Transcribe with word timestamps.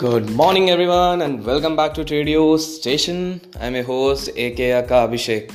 Good 0.00 0.30
morning, 0.30 0.70
everyone, 0.70 1.20
and 1.20 1.44
welcome 1.44 1.76
back 1.76 1.92
to 1.92 2.04
Radio 2.04 2.56
Station. 2.56 3.38
I'm 3.60 3.74
your 3.74 3.84
host, 3.84 4.28
AK 4.28 4.60
Abhishek 4.88 5.54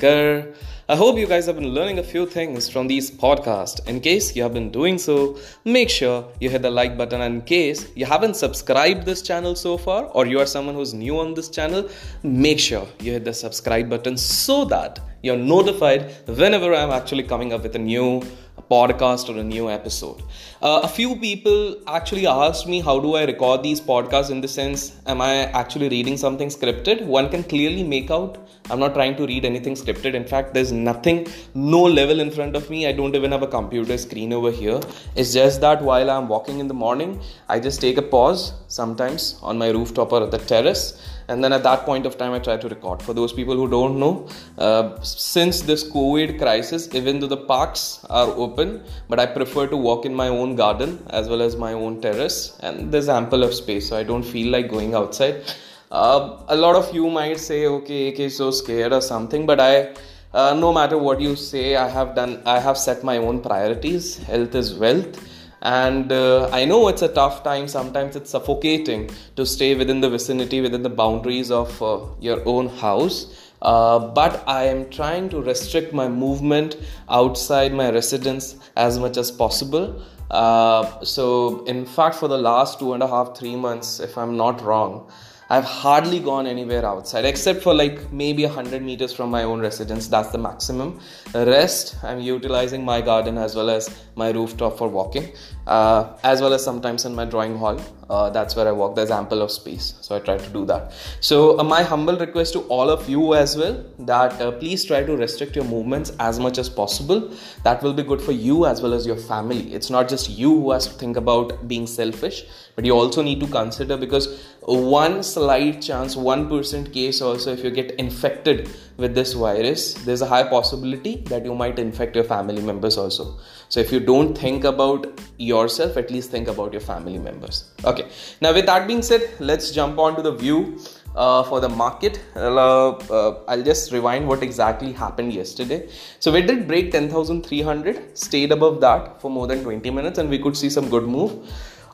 I 0.88 0.94
hope 0.94 1.18
you 1.18 1.26
guys 1.26 1.46
have 1.46 1.56
been 1.56 1.70
learning 1.70 1.98
a 1.98 2.04
few 2.04 2.26
things 2.26 2.68
from 2.68 2.86
these 2.86 3.10
podcasts. 3.10 3.84
In 3.88 4.00
case 4.00 4.36
you 4.36 4.44
have 4.44 4.54
been 4.54 4.70
doing 4.70 4.98
so, 4.98 5.36
make 5.64 5.90
sure 5.90 6.28
you 6.40 6.48
hit 6.48 6.62
the 6.62 6.70
like 6.70 6.96
button. 6.96 7.22
And 7.22 7.34
in 7.34 7.40
case 7.40 7.88
you 7.96 8.06
haven't 8.06 8.34
subscribed 8.34 9.04
this 9.04 9.20
channel 9.20 9.56
so 9.56 9.76
far, 9.76 10.04
or 10.04 10.26
you 10.26 10.38
are 10.38 10.46
someone 10.46 10.76
who's 10.76 10.94
new 10.94 11.18
on 11.18 11.34
this 11.34 11.48
channel, 11.48 11.90
make 12.22 12.60
sure 12.60 12.86
you 13.00 13.14
hit 13.14 13.24
the 13.24 13.34
subscribe 13.34 13.90
button 13.90 14.16
so 14.16 14.64
that 14.66 15.00
you're 15.24 15.36
notified 15.36 16.12
whenever 16.28 16.72
I'm 16.72 16.92
actually 16.92 17.24
coming 17.24 17.52
up 17.52 17.64
with 17.64 17.74
a 17.74 17.80
new 17.80 18.22
podcast 18.70 19.28
or 19.28 19.38
a 19.38 19.44
new 19.44 19.70
episode. 19.70 20.22
Uh, 20.62 20.80
a 20.82 20.88
few 20.88 21.16
people 21.16 21.76
actually 21.86 22.26
asked 22.26 22.66
me 22.66 22.80
how 22.80 22.98
do 22.98 23.14
I 23.14 23.24
record 23.24 23.62
these 23.62 23.80
podcasts 23.80 24.30
in 24.30 24.40
the 24.40 24.48
sense, 24.48 24.96
am 25.06 25.20
I 25.20 25.44
actually 25.62 25.88
reading 25.88 26.16
something 26.16 26.48
scripted? 26.48 27.04
One 27.04 27.28
can 27.28 27.44
clearly 27.44 27.82
make 27.82 28.10
out 28.10 28.38
I'm 28.68 28.80
not 28.80 28.94
trying 28.94 29.14
to 29.16 29.26
read 29.26 29.44
anything 29.44 29.74
scripted. 29.74 30.14
In 30.14 30.24
fact, 30.24 30.52
there's 30.52 30.72
nothing, 30.72 31.28
no 31.54 31.82
level 31.82 32.18
in 32.18 32.30
front 32.32 32.56
of 32.56 32.68
me. 32.68 32.86
I 32.88 32.92
don't 32.92 33.14
even 33.14 33.30
have 33.30 33.42
a 33.42 33.46
computer 33.46 33.96
screen 33.96 34.32
over 34.32 34.50
here. 34.50 34.80
It's 35.14 35.32
just 35.32 35.60
that 35.60 35.82
while 35.82 36.10
I'm 36.10 36.26
walking 36.26 36.58
in 36.58 36.66
the 36.66 36.74
morning, 36.74 37.20
I 37.48 37.60
just 37.60 37.80
take 37.80 37.96
a 37.96 38.02
pause 38.02 38.54
sometimes 38.66 39.38
on 39.40 39.56
my 39.56 39.70
rooftop 39.70 40.12
or 40.12 40.24
at 40.24 40.32
the 40.32 40.38
terrace 40.38 41.00
and 41.28 41.42
then 41.42 41.52
at 41.52 41.62
that 41.62 41.84
point 41.84 42.06
of 42.06 42.16
time 42.18 42.32
i 42.32 42.38
try 42.38 42.56
to 42.56 42.68
record. 42.68 43.02
For 43.02 43.14
those 43.14 43.32
people 43.32 43.56
who 43.56 43.68
don't 43.68 43.98
know 43.98 44.28
uh, 44.58 45.00
since 45.02 45.60
this 45.62 45.84
covid 45.90 46.38
crisis 46.38 46.88
even 46.94 47.20
though 47.20 47.26
the 47.26 47.42
parks 47.52 48.04
are 48.10 48.28
open 48.46 48.82
but 49.08 49.20
i 49.20 49.26
prefer 49.26 49.66
to 49.66 49.76
walk 49.76 50.04
in 50.06 50.14
my 50.14 50.28
own 50.28 50.56
garden 50.56 51.04
as 51.10 51.28
well 51.28 51.42
as 51.42 51.56
my 51.56 51.72
own 51.72 52.00
terrace. 52.00 52.56
And 52.60 52.92
there's 52.92 53.08
ample 53.08 53.42
of 53.42 53.54
space 53.54 53.88
so 53.88 53.96
i 53.96 54.02
don't 54.02 54.22
feel 54.22 54.50
like 54.50 54.68
going 54.68 54.94
outside. 54.94 55.42
Uh, 55.90 56.42
a 56.48 56.56
lot 56.56 56.74
of 56.74 56.92
you 56.94 57.08
might 57.08 57.38
say 57.38 57.66
okay 57.66 58.12
okay 58.12 58.28
so 58.28 58.50
scared 58.50 58.92
or 58.92 59.00
something 59.00 59.46
but 59.46 59.60
i 59.60 59.94
uh, 60.34 60.52
no 60.52 60.72
matter 60.72 60.98
what 60.98 61.20
you 61.20 61.36
say 61.36 61.76
i 61.76 61.88
have 61.88 62.14
done 62.16 62.42
i 62.44 62.58
have 62.58 62.76
set 62.76 63.04
my 63.04 63.16
own 63.18 63.40
priorities 63.40 64.16
health 64.30 64.54
is 64.56 64.74
wealth 64.74 65.20
and 65.62 66.12
uh, 66.12 66.48
i 66.52 66.64
know 66.64 66.88
it's 66.88 67.02
a 67.02 67.08
tough 67.08 67.42
time. 67.42 67.68
Sometimes 67.68 68.16
it's 68.16 68.30
suffocating 68.30 69.10
to 69.36 69.46
stay 69.46 69.74
within 69.74 70.00
the 70.00 70.10
vicinity 70.10 70.60
within 70.60 70.82
the 70.82 70.90
boundaries 70.90 71.50
of 71.50 71.82
uh, 71.82 72.00
your 72.20 72.42
own 72.46 72.68
house. 72.68 73.42
Uh, 73.62 73.98
but 73.98 74.44
i 74.46 74.64
am 74.64 74.88
trying 74.90 75.28
to 75.30 75.40
restrict 75.40 75.92
my 75.92 76.08
movement 76.08 76.76
outside 77.08 77.72
my 77.72 77.90
residence 77.90 78.56
as 78.76 78.98
much 78.98 79.16
as 79.16 79.30
possible. 79.30 80.02
Uh, 80.30 81.02
so 81.04 81.64
in 81.64 81.86
fact 81.86 82.16
for 82.16 82.28
the 82.28 82.36
last 82.36 82.78
two 82.78 82.92
and 82.92 83.02
a 83.02 83.06
half 83.06 83.38
three 83.38 83.54
months 83.54 84.00
if 84.00 84.18
i'm 84.18 84.36
not 84.36 84.60
wrong 84.60 85.08
I've 85.48 85.64
hardly 85.64 86.18
gone 86.18 86.48
anywhere 86.48 86.84
outside 86.84 87.24
except 87.24 87.62
for 87.62 87.72
like 87.72 88.10
maybe 88.10 88.44
100 88.44 88.82
meters 88.82 89.12
from 89.12 89.30
my 89.30 89.44
own 89.44 89.60
residence. 89.60 90.08
That's 90.08 90.30
the 90.30 90.38
maximum. 90.38 90.98
The 91.32 91.46
rest, 91.46 91.96
I'm 92.02 92.18
utilizing 92.18 92.84
my 92.84 93.00
garden 93.00 93.38
as 93.38 93.54
well 93.54 93.70
as 93.70 93.88
my 94.16 94.30
rooftop 94.30 94.76
for 94.76 94.88
walking, 94.88 95.32
uh, 95.66 96.16
as 96.22 96.40
well 96.40 96.52
as 96.52 96.64
sometimes 96.64 97.04
in 97.04 97.14
my 97.14 97.24
drawing 97.24 97.56
hall. 97.58 97.80
Uh, 98.08 98.30
that's 98.30 98.54
where 98.54 98.68
I 98.68 98.72
walk. 98.72 98.94
There's 98.94 99.10
ample 99.10 99.42
of 99.42 99.50
space, 99.50 99.94
so 100.00 100.14
I 100.14 100.20
try 100.20 100.38
to 100.38 100.48
do 100.50 100.64
that. 100.66 100.92
So, 101.20 101.58
uh, 101.58 101.64
my 101.64 101.82
humble 101.82 102.16
request 102.16 102.52
to 102.52 102.60
all 102.76 102.88
of 102.88 103.08
you 103.08 103.34
as 103.34 103.56
well 103.56 103.84
that 103.98 104.40
uh, 104.40 104.52
please 104.52 104.84
try 104.84 105.02
to 105.02 105.16
restrict 105.16 105.56
your 105.56 105.64
movements 105.64 106.12
as 106.20 106.38
much 106.38 106.58
as 106.58 106.68
possible. 106.68 107.32
That 107.64 107.82
will 107.82 107.94
be 107.94 108.04
good 108.04 108.22
for 108.22 108.30
you 108.30 108.66
as 108.66 108.80
well 108.80 108.94
as 108.94 109.06
your 109.06 109.16
family. 109.16 109.74
It's 109.74 109.90
not 109.90 110.08
just 110.08 110.30
you 110.30 110.50
who 110.50 110.70
has 110.70 110.86
to 110.86 110.92
think 110.92 111.16
about 111.16 111.66
being 111.66 111.88
selfish, 111.88 112.44
but 112.76 112.84
you 112.84 112.92
also 112.92 113.22
need 113.22 113.40
to 113.40 113.48
consider 113.48 113.96
because 113.96 114.40
one 114.66 115.22
slight 115.22 115.80
chance 115.80 116.16
1% 116.16 116.92
case 116.92 117.20
also 117.20 117.52
if 117.52 117.62
you 117.62 117.70
get 117.70 117.92
infected 117.92 118.68
with 118.96 119.14
this 119.14 119.32
virus 119.32 119.94
there's 120.04 120.22
a 120.22 120.26
high 120.26 120.42
possibility 120.42 121.16
that 121.28 121.44
you 121.44 121.54
might 121.54 121.78
infect 121.78 122.16
your 122.16 122.24
family 122.24 122.60
members 122.60 122.98
also 122.98 123.38
so 123.68 123.80
if 123.80 123.92
you 123.92 124.00
don't 124.00 124.36
think 124.36 124.64
about 124.64 125.06
yourself 125.38 125.96
at 125.96 126.10
least 126.10 126.30
think 126.30 126.48
about 126.48 126.72
your 126.72 126.80
family 126.80 127.18
members. 127.18 127.70
Okay. 127.84 128.08
Now 128.40 128.52
with 128.52 128.66
that 128.66 128.86
being 128.86 129.02
said 129.02 129.28
let's 129.40 129.70
jump 129.70 129.98
on 129.98 130.16
to 130.16 130.22
the 130.22 130.32
view 130.32 130.78
uh, 131.14 131.42
for 131.44 131.60
the 131.60 131.68
market. 131.68 132.20
Uh, 132.34 132.90
uh, 132.90 133.38
i'll 133.48 133.62
just 133.62 133.92
rewind 133.92 134.26
what 134.26 134.42
exactly 134.42 134.92
happened 134.92 135.32
yesterday. 135.32 135.88
So 136.20 136.32
we 136.32 136.42
did 136.42 136.66
break 136.68 136.92
10300 136.92 138.16
stayed 138.16 138.52
above 138.52 138.80
that 138.80 139.20
for 139.20 139.30
more 139.30 139.46
than 139.46 139.62
20 139.62 139.90
minutes 139.90 140.18
and 140.18 140.30
we 140.30 140.38
could 140.38 140.56
see 140.56 140.70
some 140.70 140.88
good 140.88 141.04
move. 141.04 141.32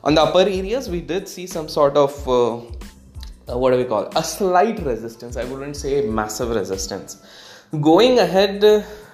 On 0.03 0.13
the 0.15 0.21
upper 0.21 0.41
areas 0.41 0.89
we 0.89 1.01
did 1.01 1.27
see 1.27 1.47
some 1.47 1.67
sort 1.67 1.97
of 1.97 2.27
uh, 2.27 2.57
uh, 3.45 3.57
what 3.57 3.71
do 3.71 3.77
we 3.77 3.83
call? 3.83 4.09
A 4.15 4.23
slight 4.23 4.79
resistance. 4.79 5.35
I 5.35 5.43
wouldn't 5.43 5.75
say 5.75 6.07
massive 6.07 6.49
resistance 6.49 7.17
going 7.81 8.19
ahead 8.19 8.63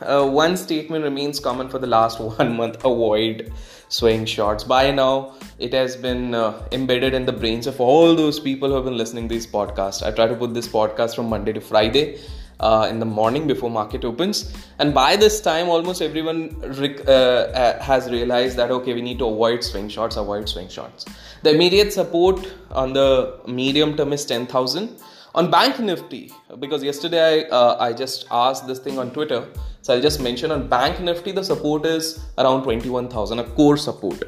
uh, 0.02 0.25
one 0.25 0.58
statement 0.58 1.03
remains 1.03 1.40
common 1.40 1.70
for 1.70 1.80
the 1.80 1.88
last 1.88 2.20
one 2.38 2.56
month. 2.56 2.75
Avoid 2.78 3.53
swing 3.90 4.25
shots. 4.25 4.64
by 4.64 4.92
now 4.92 5.34
it 5.58 5.74
has 5.74 5.96
been 5.96 6.36
uh, 6.36 6.68
embedded 6.72 7.14
in 7.14 7.25
the 7.25 7.31
brains 7.31 7.66
of 7.68 7.81
all 7.81 8.16
those 8.16 8.40
people 8.40 8.69
who 8.69 8.75
have 8.75 8.86
been 8.86 8.98
listening 8.98 9.28
to 9.28 9.34
this 9.34 9.48
podcast 9.48 10.03
i 10.03 10.12
try 10.12 10.28
to 10.28 10.36
put 10.36 10.53
this 10.53 10.68
podcast 10.68 11.16
from 11.16 11.28
monday 11.28 11.52
to 11.52 11.59
friday 11.59 12.19
uh, 12.59 12.88
in 12.90 13.00
the 13.00 13.06
morning 13.06 13.48
before 13.48 13.69
market 13.69 14.03
opens. 14.03 14.53
And 14.80 14.94
by 14.94 15.16
this 15.16 15.42
time 15.42 15.69
almost 15.69 16.02
everyone 16.02 16.59
rec- 16.80 17.08
uh, 17.08 17.12
uh, 17.12 17.81
has 17.81 18.09
realized 18.09 18.58
that 18.58 18.72
okay 18.72 18.94
we 18.94 19.02
need 19.02 19.19
to 19.19 19.25
avoid 19.25 19.64
swing 19.64 19.90
shots 19.90 20.18
avoid 20.18 20.50
swing 20.50 20.68
shots. 20.68 21.06
The 21.44 21.53
immediate 21.53 21.94
support 21.94 22.46
on 22.72 22.94
the 22.94 23.40
medium 23.48 23.96
term 23.96 24.14
is 24.14 24.25
10000 24.25 25.02
on 25.36 25.52
bank 25.52 25.80
nifty 25.80 26.32
because 26.60 26.84
yesterday 26.84 27.46
I, 27.46 27.50
uh, 27.50 27.78
I 27.80 27.94
just 27.94 28.26
asked 28.32 28.68
this 28.68 28.80
thing 28.80 28.98
on 28.98 29.12
twitter. 29.12 29.48
So 29.82 29.94
i'll 29.94 30.02
just 30.02 30.22
mention 30.22 30.52
on 30.52 30.68
bank 30.68 31.00
nifty 31.00 31.32
the 31.32 31.44
support 31.44 31.86
is 31.86 32.20
around 32.38 32.64
21000 32.64 33.40
a 33.40 33.44
core 33.44 33.78
support. 33.78 34.24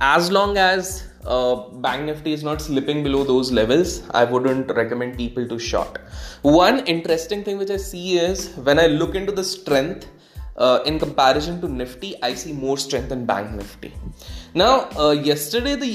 As 0.00 0.30
long 0.30 0.56
as 0.58 1.08
uh, 1.26 1.56
bank 1.84 2.04
nifty 2.04 2.32
is 2.32 2.42
not 2.42 2.60
slipping 2.60 3.02
below 3.02 3.24
those 3.24 3.50
levels 3.50 4.02
i 4.10 4.24
wouldn't 4.24 4.70
recommend 4.76 5.16
people 5.16 5.46
to 5.48 5.58
short 5.58 5.98
one 6.42 6.80
interesting 6.86 7.42
thing 7.42 7.56
which 7.56 7.70
i 7.70 7.76
see 7.76 8.18
is 8.18 8.50
when 8.56 8.78
i 8.78 8.86
look 8.86 9.14
into 9.14 9.32
the 9.32 9.42
strength 9.42 10.06
uh, 10.56 10.80
in 10.84 10.98
comparison 10.98 11.60
to 11.62 11.68
nifty 11.68 12.14
i 12.22 12.34
see 12.34 12.52
more 12.52 12.76
strength 12.76 13.10
in 13.10 13.24
bank 13.24 13.50
nifty 13.52 13.92
now 14.54 14.88
uh, 14.98 15.10
yesterday 15.10 15.74
the 15.74 15.90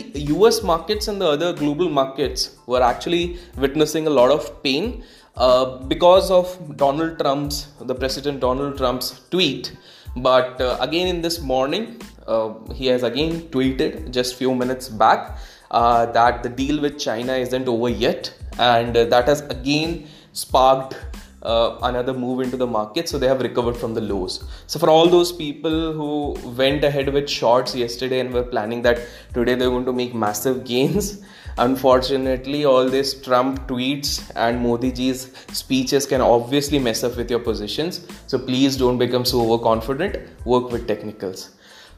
us 0.47 0.61
markets 0.63 1.07
and 1.07 1.21
the 1.21 1.29
other 1.35 1.53
global 1.53 1.89
markets 1.89 2.57
were 2.67 2.81
actually 2.81 3.39
witnessing 3.57 4.07
a 4.07 4.09
lot 4.09 4.31
of 4.31 4.61
pain 4.63 5.03
uh, 5.35 5.65
because 5.93 6.29
of 6.29 6.45
donald 6.77 7.17
trump's 7.19 7.67
the 7.81 7.95
president 7.95 8.39
donald 8.39 8.77
trump's 8.77 9.21
tweet. 9.31 9.75
But 10.15 10.59
uh, 10.59 10.77
again 10.81 11.07
in 11.07 11.21
this 11.21 11.39
morning 11.39 12.01
uh, 12.27 12.53
he 12.73 12.87
has 12.87 13.03
again 13.03 13.41
tweeted 13.53 14.11
just 14.11 14.35
few 14.35 14.53
minutes 14.55 14.89
back 14.89 15.37
uh, 15.71 16.05
that 16.07 16.43
the 16.43 16.49
deal 16.49 16.81
with 16.81 16.99
China 16.99 17.33
isn't 17.33 17.67
over 17.67 17.89
yet, 17.89 18.33
and 18.57 18.95
uh, 18.95 19.05
that 19.05 19.27
has 19.27 19.41
again 19.41 20.07
sparked 20.33 20.95
uh, 21.41 21.77
another 21.83 22.13
move 22.13 22.41
into 22.41 22.57
the 22.57 22.67
market. 22.67 23.07
So 23.09 23.17
they 23.17 23.27
have 23.27 23.41
recovered 23.41 23.77
from 23.77 23.93
the 23.93 24.01
lows. 24.01 24.43
So 24.67 24.79
for 24.79 24.89
all 24.89 25.07
those 25.07 25.31
people 25.31 25.93
who 25.93 26.37
went 26.55 26.83
ahead 26.83 27.13
with 27.13 27.29
shorts 27.29 27.75
yesterday 27.75 28.19
and 28.19 28.33
were 28.33 28.43
planning 28.43 28.81
that 28.83 28.99
today 29.33 29.55
they're 29.55 29.69
going 29.69 29.85
to 29.85 29.93
make 29.93 30.13
massive 30.13 30.63
gains. 30.73 31.21
Unfortunately, 31.57 32.63
all 32.63 32.87
these 32.87 33.13
Trump 33.13 33.67
tweets 33.67 34.31
and 34.35 34.61
Modi 34.61 34.91
ji's 34.91 35.31
speeches 35.51 36.05
can 36.05 36.21
obviously 36.21 36.79
mess 36.79 37.03
up 37.03 37.17
with 37.17 37.29
your 37.29 37.39
positions. 37.39 38.07
So 38.27 38.39
please 38.39 38.77
don't 38.77 38.97
become 38.97 39.25
so 39.25 39.41
overconfident. 39.41 40.17
Work 40.45 40.71
with 40.71 40.87
technicals. 40.87 41.51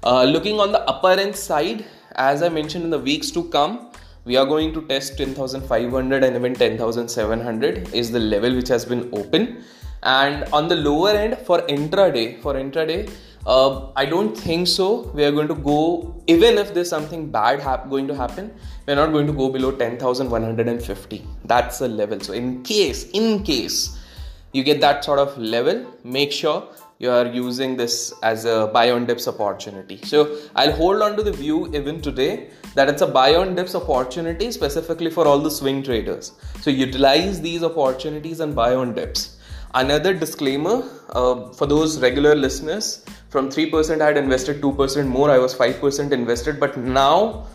Uh, 0.03 0.23
looking 0.23 0.59
on 0.59 0.71
the 0.71 0.81
upper 0.89 1.11
end 1.11 1.35
side, 1.35 1.85
as 2.15 2.41
I 2.41 2.49
mentioned 2.49 2.85
in 2.85 2.89
the 2.89 2.97
weeks 2.97 3.29
to 3.31 3.43
come, 3.49 3.90
we 4.25 4.37
are 4.37 4.45
going 4.45 4.73
to 4.73 4.81
test 4.83 5.17
10,500 5.17 6.23
and 6.23 6.35
even 6.35 6.53
10,700 6.53 7.93
is 7.93 8.11
the 8.11 8.19
level 8.19 8.55
which 8.55 8.67
has 8.67 8.85
been 8.85 9.09
open. 9.13 9.63
And 10.03 10.43
on 10.53 10.67
the 10.67 10.75
lower 10.75 11.11
end 11.11 11.37
for 11.39 11.61
intraday, 11.61 12.41
for 12.41 12.53
intraday, 12.53 13.11
uh, 13.47 13.91
I 13.95 14.05
don't 14.05 14.37
think 14.37 14.67
so. 14.67 15.11
We 15.15 15.23
are 15.23 15.31
going 15.31 15.47
to 15.47 15.55
go, 15.55 16.21
even 16.27 16.59
if 16.59 16.73
there's 16.73 16.89
something 16.89 17.31
bad 17.31 17.59
hap- 17.59 17.89
going 17.89 18.07
to 18.07 18.15
happen, 18.15 18.53
we're 18.87 18.95
not 18.95 19.11
going 19.11 19.25
to 19.25 19.33
go 19.33 19.49
below 19.49 19.71
10,150. 19.71 21.25
That's 21.45 21.79
the 21.79 21.87
level. 21.87 22.19
So, 22.19 22.33
in 22.33 22.61
case, 22.61 23.09
in 23.11 23.43
case 23.43 23.99
you 24.53 24.63
get 24.63 24.81
that 24.81 25.03
sort 25.03 25.17
of 25.17 25.35
level, 25.37 25.85
make 26.03 26.31
sure 26.31 26.67
you 26.99 27.09
are 27.09 27.25
using 27.25 27.75
this 27.77 28.13
as 28.21 28.45
a 28.45 28.69
buy 28.71 28.91
on 28.91 29.07
dips 29.07 29.27
opportunity. 29.27 29.99
So 30.03 30.37
I'll 30.55 30.71
hold 30.71 31.01
on 31.01 31.15
to 31.17 31.23
the 31.23 31.31
view 31.31 31.73
even 31.75 31.99
today 31.99 32.51
that 32.75 32.89
it's 32.89 33.01
a 33.01 33.07
buy 33.07 33.35
on 33.35 33.55
dips 33.55 33.75
opportunity 33.75 34.51
specifically 34.51 35.09
for 35.09 35.27
all 35.27 35.39
the 35.39 35.51
swing 35.51 35.83
traders. 35.83 36.33
So 36.61 36.69
utilize 36.69 37.41
these 37.41 37.63
opportunities 37.63 38.39
and 38.39 38.55
buy 38.55 38.75
on 38.75 38.93
dips. 38.93 39.37
Another 39.73 40.13
disclaimer 40.13 40.83
uh, 41.09 41.49
for 41.53 41.65
those 41.65 41.99
regular 42.01 42.35
listeners 42.35 43.05
from 43.29 43.49
3% 43.49 44.01
I 44.01 44.05
had 44.07 44.17
invested 44.17 44.61
2% 44.61 45.07
more, 45.07 45.31
I 45.31 45.37
was 45.37 45.55
5% 45.55 46.11
invested, 46.11 46.59
but 46.59 46.77
now 46.77 47.47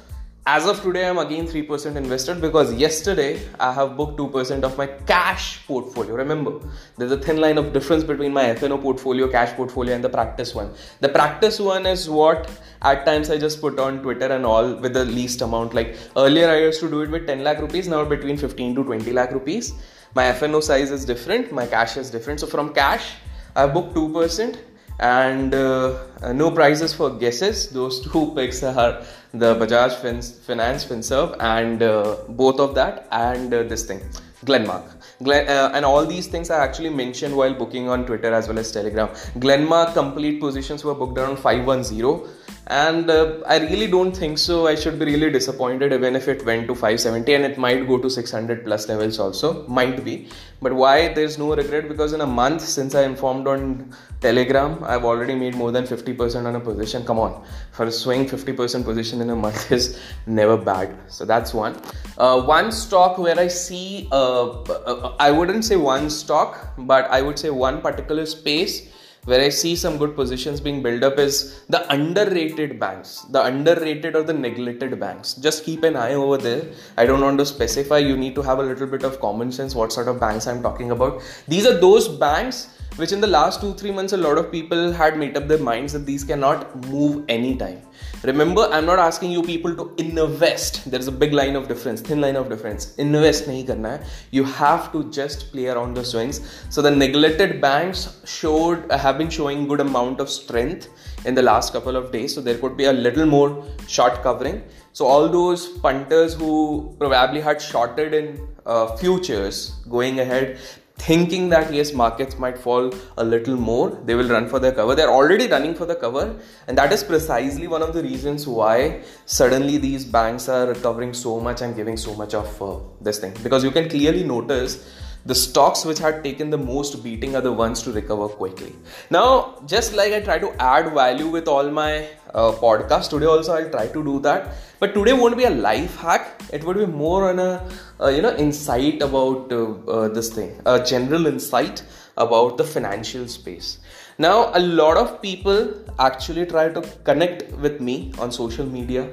as 0.54 0.64
of 0.70 0.80
today 0.80 1.04
i'm 1.08 1.18
again 1.18 1.44
3% 1.44 1.96
invested 2.00 2.40
because 2.40 2.72
yesterday 2.80 3.30
i 3.58 3.72
have 3.78 3.96
booked 3.96 4.16
2% 4.16 4.62
of 4.62 4.78
my 4.78 4.86
cash 5.10 5.66
portfolio. 5.66 6.14
Remember 6.14 6.52
there's 6.96 7.10
a 7.10 7.18
thin 7.18 7.38
line 7.38 7.58
of 7.58 7.72
difference 7.72 8.04
between 8.04 8.32
my 8.32 8.44
fno 8.54 8.80
portfolio 8.80 9.26
cash 9.28 9.54
portfolio 9.56 9.96
and 9.96 10.04
the 10.04 10.08
practice 10.08 10.54
one. 10.54 10.70
The 11.00 11.08
practice 11.08 11.58
one 11.58 11.84
is 11.84 12.08
what 12.08 12.48
at 12.82 13.04
times 13.04 13.28
i 13.28 13.38
just 13.38 13.60
put 13.60 13.80
on 13.80 14.00
twitter 14.02 14.26
and 14.26 14.46
all 14.46 14.76
with 14.76 14.94
the 14.94 15.04
least 15.04 15.42
amount. 15.42 15.74
Like 15.74 15.96
earlier 16.16 16.48
i 16.48 16.60
used 16.60 16.78
to 16.78 16.88
do 16.88 17.00
it 17.00 17.10
with 17.10 17.26
10 17.26 17.42
lakh 17.42 17.60
rupees 17.60 17.88
now 17.88 18.04
between 18.04 18.36
15 18.36 18.76
to 18.76 18.84
20 18.84 19.12
lakh 19.12 19.32
rupees. 19.32 19.72
My 20.14 20.30
fno 20.30 20.62
size 20.62 20.92
is 20.92 21.04
different 21.04 21.50
my 21.50 21.66
cash 21.66 21.96
is 21.96 22.08
different. 22.08 22.38
So 22.38 22.46
from 22.46 22.72
cash 22.72 23.14
i 23.56 23.66
booked 23.66 23.96
2% 23.96 24.58
and 24.98 25.54
uh, 25.54 25.98
uh, 26.22 26.32
no 26.32 26.50
prizes 26.50 26.94
for 26.94 27.10
guesses. 27.10 27.70
Those 27.70 28.00
two 28.00 28.32
picks 28.36 28.62
are 28.62 29.02
the 29.32 29.54
Bajaj 29.54 29.94
fin- 29.96 30.22
Finance 30.22 30.84
FinServ 30.84 31.36
and 31.40 31.82
uh, 31.82 32.16
both 32.28 32.60
of 32.60 32.74
that 32.74 33.06
and 33.10 33.52
uh, 33.52 33.62
this 33.64 33.84
thing, 33.84 34.00
Glenmark. 34.44 34.84
Glen, 35.22 35.48
uh, 35.48 35.70
and 35.74 35.84
all 35.84 36.04
these 36.04 36.26
things 36.26 36.50
are 36.50 36.60
actually 36.60 36.90
mentioned 36.90 37.34
while 37.34 37.54
booking 37.54 37.88
on 37.88 38.04
Twitter 38.06 38.32
as 38.32 38.48
well 38.48 38.58
as 38.58 38.70
Telegram. 38.70 39.08
Glenmark 39.38 39.94
complete 39.94 40.40
positions 40.40 40.84
were 40.84 40.94
booked 40.94 41.18
around 41.18 41.38
510 41.38 42.28
and 42.68 43.08
uh, 43.10 43.42
I 43.46 43.58
really 43.58 43.86
don't 43.86 44.16
think 44.16 44.38
so. 44.38 44.66
I 44.66 44.74
should 44.74 44.98
be 44.98 45.04
really 45.04 45.30
disappointed 45.30 45.92
even 45.92 46.16
if 46.16 46.26
it 46.26 46.44
went 46.44 46.66
to 46.66 46.74
570 46.74 47.34
and 47.34 47.44
it 47.44 47.58
might 47.58 47.86
go 47.86 47.96
to 47.98 48.10
600 48.10 48.64
plus 48.64 48.88
levels 48.88 49.20
also. 49.20 49.66
Might 49.68 50.04
be. 50.04 50.28
But 50.60 50.72
why 50.72 51.14
there's 51.14 51.38
no 51.38 51.54
regret? 51.54 51.88
Because 51.88 52.12
in 52.12 52.22
a 52.22 52.26
month 52.26 52.62
since 52.62 52.96
I 52.96 53.04
informed 53.04 53.46
on 53.46 53.94
Telegram, 54.20 54.82
I've 54.82 55.04
already 55.04 55.36
made 55.36 55.54
more 55.54 55.70
than 55.70 55.84
50% 55.84 56.44
on 56.44 56.56
a 56.56 56.60
position. 56.60 57.04
Come 57.04 57.20
on, 57.20 57.44
for 57.70 57.84
a 57.84 57.92
swing 57.92 58.26
50% 58.26 58.84
position 58.84 59.20
in 59.20 59.30
a 59.30 59.36
month 59.36 59.70
is 59.78 60.00
never 60.26 60.56
bad. 60.56 60.96
So 61.06 61.24
that's 61.24 61.54
one. 61.54 61.80
Uh, 62.18 62.42
one 62.42 62.72
stock 62.72 63.18
where 63.18 63.38
I 63.38 63.46
see, 63.46 64.08
uh, 64.10 64.62
uh 64.62 65.14
I 65.20 65.30
wouldn't 65.30 65.64
say 65.64 65.76
one 65.76 66.10
stock, 66.10 66.72
but 66.78 67.08
I 67.10 67.22
would 67.22 67.38
say 67.38 67.50
one 67.50 67.80
particular 67.80 68.26
space 68.26 68.88
where 69.26 69.40
I 69.40 69.48
see 69.50 69.74
some 69.76 69.98
good 69.98 70.14
positions 70.14 70.60
being 70.60 70.82
built 70.82 71.02
up 71.02 71.18
is 71.18 71.64
the 71.68 71.80
underrated 71.92 72.78
banks, 72.80 73.22
the 73.30 73.44
underrated 73.44 74.16
or 74.16 74.22
the 74.22 74.32
neglected 74.32 74.98
banks. 74.98 75.34
Just 75.34 75.64
keep 75.64 75.82
an 75.82 75.96
eye 75.96 76.14
over 76.14 76.38
there. 76.38 76.72
I 76.96 77.06
don't 77.06 77.20
want 77.20 77.38
to 77.38 77.46
specify, 77.46 77.98
you 77.98 78.16
need 78.16 78.34
to 78.36 78.42
have 78.42 78.60
a 78.60 78.62
little 78.62 78.86
bit 78.86 79.02
of 79.02 79.20
common 79.20 79.50
sense 79.52 79.74
what 79.74 79.92
sort 79.92 80.08
of 80.08 80.20
banks 80.20 80.46
I'm 80.46 80.62
talking 80.62 80.92
about. 80.92 81.22
These 81.48 81.66
are 81.66 81.78
those 81.78 82.08
banks 82.08 82.68
which 82.96 83.12
in 83.12 83.20
the 83.20 83.26
last 83.26 83.60
two 83.60 83.72
three 83.74 83.90
months 83.90 84.12
a 84.12 84.16
lot 84.16 84.38
of 84.38 84.50
people 84.50 84.92
had 84.92 85.18
made 85.18 85.36
up 85.36 85.48
their 85.48 85.58
minds 85.58 85.92
that 85.92 86.06
these 86.06 86.24
cannot 86.24 86.74
move 86.86 87.24
anytime. 87.28 87.80
Remember 88.24 88.62
i'm 88.72 88.86
not 88.86 88.98
asking 88.98 89.30
you 89.30 89.42
people 89.42 89.74
to 89.76 89.92
invest. 89.98 90.90
There's 90.90 91.08
a 91.08 91.12
big 91.12 91.32
line 91.32 91.56
of 91.56 91.68
difference 91.68 92.00
thin 92.00 92.20
line 92.20 92.36
of 92.36 92.48
difference. 92.48 92.94
Invest 92.96 93.46
nahi 93.50 93.66
karna 93.66 93.98
hai. 93.98 94.04
you 94.30 94.44
have 94.44 94.90
to 94.92 95.04
just 95.18 95.52
play 95.52 95.66
around 95.66 95.94
the 95.94 96.04
swings. 96.04 96.40
So 96.70 96.82
the 96.82 96.90
neglected 96.90 97.60
banks 97.60 98.06
showed 98.24 98.90
have 98.90 99.18
been 99.18 99.30
showing 99.30 99.68
good 99.68 99.80
amount 99.80 100.20
of 100.20 100.30
strength 100.30 100.88
in 101.26 101.34
the 101.34 101.42
last 101.42 101.72
couple 101.72 101.96
of 101.96 102.10
days. 102.10 102.34
So 102.34 102.40
there 102.40 102.58
could 102.58 102.76
be 102.76 102.84
a 102.84 102.92
little 102.92 103.26
more 103.26 103.64
short 103.86 104.22
covering. 104.22 104.62
So 104.92 105.06
all 105.06 105.28
those 105.28 105.68
punters 105.86 106.34
who 106.34 106.96
probably 106.98 107.40
had 107.40 107.60
shorted 107.60 108.14
in 108.14 108.48
uh, 108.64 108.96
futures 108.96 109.58
going 109.90 110.20
ahead 110.20 110.58
thinking 110.98 111.48
that 111.50 111.72
yes 111.72 111.92
markets 111.92 112.38
might 112.38 112.58
fall 112.58 112.92
a 113.18 113.24
little 113.24 113.56
more 113.56 113.90
they 114.04 114.14
will 114.14 114.28
run 114.28 114.48
for 114.48 114.58
the 114.58 114.72
cover. 114.72 114.94
They're 114.94 115.10
already 115.10 115.46
running 115.46 115.74
for 115.74 115.86
the 115.86 115.94
cover 115.94 116.38
and 116.66 116.78
that 116.78 116.92
is 116.92 117.04
precisely 117.04 117.66
one 117.66 117.82
of 117.82 117.92
the 117.92 118.02
reasons 118.02 118.46
why 118.46 119.02
suddenly 119.26 119.78
these 119.78 120.04
banks 120.04 120.48
are 120.48 120.66
recovering 120.66 121.12
so 121.12 121.38
much 121.40 121.60
and 121.60 121.76
giving 121.76 121.96
so 121.96 122.14
much 122.14 122.34
of 122.34 122.62
uh, 122.62 122.78
this 123.00 123.18
thing. 123.18 123.34
Because 123.42 123.62
you 123.62 123.70
can 123.70 123.88
clearly 123.88 124.24
notice 124.24 124.84
the 125.26 125.34
stocks 125.34 125.84
which 125.84 125.98
had 125.98 126.22
taken 126.22 126.50
the 126.50 126.58
most 126.58 127.02
beating 127.02 127.34
are 127.34 127.40
the 127.40 127.52
ones 127.52 127.82
to 127.82 127.92
recover 127.92 128.28
quickly. 128.28 128.72
Now 129.10 129.58
just 129.66 129.94
like 129.94 130.12
i 130.12 130.20
try 130.20 130.38
to 130.38 130.50
add 130.60 130.92
value 130.94 131.28
with 131.28 131.48
all 131.48 131.70
my 131.70 132.08
uh, 132.34 132.52
podcast 132.64 133.10
today 133.10 133.26
also 133.26 133.54
i'll 133.54 133.70
try 133.70 133.86
to 133.88 134.04
do 134.04 134.20
that. 134.20 134.54
But 134.78 134.94
today 134.94 135.12
won't 135.12 135.36
be 135.36 135.44
a 135.44 135.50
life 135.50 135.96
hack. 135.96 136.42
It 136.52 136.62
would 136.64 136.76
be 136.76 136.86
more 136.86 137.28
on 137.30 137.38
a 137.38 137.68
uh, 138.00 138.08
you 138.08 138.22
know 138.22 138.34
insight 138.36 139.02
about 139.02 139.52
uh, 139.52 139.64
uh, 139.96 140.08
this 140.08 140.32
thing 140.32 140.60
a 140.64 140.82
general 140.84 141.26
insight 141.26 141.82
about 142.16 142.56
the 142.56 142.64
financial 142.64 143.26
space. 143.26 143.78
Now 144.18 144.50
a 144.54 144.60
lot 144.60 144.96
of 144.96 145.20
people 145.20 145.74
actually 145.98 146.46
try 146.46 146.68
to 146.68 146.82
connect 147.04 147.50
with 147.52 147.80
me 147.80 148.12
on 148.18 148.30
social 148.30 148.64
media 148.64 149.08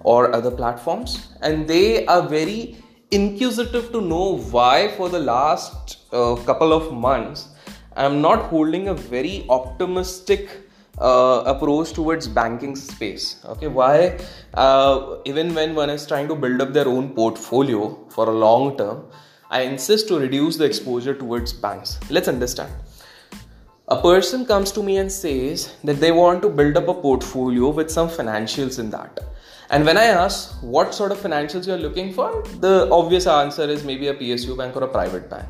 or 0.00 0.34
other 0.34 0.50
platforms 0.50 1.28
and 1.42 1.66
they 1.66 2.06
are 2.06 2.22
very 2.22 2.76
inquisitive 3.10 3.92
to 3.92 4.00
know 4.00 4.38
why 4.50 4.88
for 4.96 5.08
the 5.08 5.18
last 5.18 5.98
uh, 6.12 6.34
couple 6.44 6.72
of 6.72 6.92
months 6.92 7.48
i'm 7.94 8.20
not 8.20 8.42
holding 8.46 8.88
a 8.88 8.94
very 8.94 9.46
optimistic 9.48 10.48
uh, 10.98 11.42
approach 11.44 11.92
towards 11.92 12.26
banking 12.26 12.74
space. 12.74 13.44
Okay 13.44 13.68
why? 13.68 14.18
Uh, 14.54 15.18
even 15.26 15.54
when 15.54 15.74
one 15.74 15.90
is 15.90 16.06
trying 16.06 16.26
to 16.26 16.34
build 16.34 16.60
up 16.62 16.72
their 16.72 16.88
own 16.88 17.10
portfolio 17.10 17.96
for 18.08 18.28
a 18.28 18.32
long 18.32 18.76
term 18.78 19.04
i 19.50 19.60
insist 19.60 20.08
to 20.08 20.18
reduce 20.18 20.56
the 20.56 20.64
exposure 20.64 21.14
towards 21.14 21.52
banks. 21.52 22.00
Let's 22.10 22.28
understand. 22.28 22.72
A 23.88 24.02
person 24.02 24.44
comes 24.46 24.72
to 24.72 24.82
me 24.82 24.96
and 24.96 25.12
says 25.12 25.76
that 25.84 26.00
they 26.00 26.10
want 26.10 26.42
to 26.42 26.48
build 26.48 26.76
up 26.76 26.88
a 26.88 26.94
portfolio 26.94 27.68
with 27.70 27.88
some 27.88 28.08
financials 28.08 28.80
in 28.80 28.90
that 28.90 29.20
and 29.70 29.84
when 29.84 29.96
I 29.96 30.04
ask 30.04 30.52
what 30.62 30.94
sort 30.94 31.10
of 31.10 31.18
financials 31.18 31.66
you're 31.66 31.78
looking 31.78 32.12
for, 32.12 32.42
the 32.60 32.88
obvious 32.90 33.26
answer 33.26 33.64
is 33.64 33.82
maybe 33.84 34.08
a 34.08 34.14
PSU 34.14 34.56
bank 34.56 34.76
or 34.76 34.84
a 34.84 34.88
private 34.88 35.28
bank. 35.28 35.46